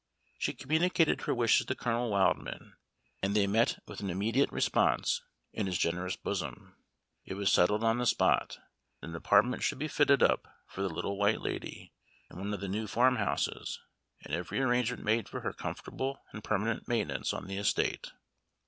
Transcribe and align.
She 0.39 0.53
communicated 0.53 1.21
her 1.21 1.33
wishes 1.35 1.67
to 1.67 1.75
Colonel 1.75 2.09
Wildman, 2.09 2.73
and 3.21 3.35
they 3.35 3.45
met 3.45 3.83
with 3.85 3.99
an 3.99 4.09
immediate 4.09 4.51
response 4.51 5.21
in 5.53 5.67
his 5.67 5.77
generous 5.77 6.15
bosom. 6.15 6.75
It 7.23 7.35
was 7.35 7.51
settled 7.51 7.83
on 7.83 7.99
the 7.99 8.07
spot, 8.07 8.57
that 8.99 9.09
an 9.09 9.15
apartment 9.15 9.61
should 9.61 9.77
be 9.77 9.87
fitted 9.87 10.23
up 10.23 10.47
for 10.65 10.81
the 10.81 10.89
Little 10.89 11.17
White 11.19 11.41
Lady 11.41 11.93
in 12.31 12.39
one 12.39 12.51
of 12.51 12.61
the 12.61 12.67
new 12.67 12.87
farmhouses, 12.87 13.79
and 14.25 14.33
every 14.33 14.59
arrangement 14.59 15.03
made 15.03 15.29
for 15.29 15.41
her 15.41 15.53
comfortable 15.53 16.23
and 16.33 16.43
permanent 16.43 16.87
maintenance 16.87 17.31
on 17.31 17.45
the 17.45 17.57
estate. 17.57 18.11